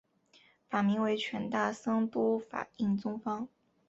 [0.67, 3.47] 法名为权大僧都法印宗方。